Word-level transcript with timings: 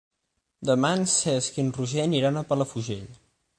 Demà 0.69 0.91
en 1.01 1.05
Cesc 1.17 1.61
i 1.61 1.63
en 1.65 1.71
Roger 1.77 2.03
aniran 2.07 2.39
a 2.39 2.45
Palafrugell. 2.55 3.07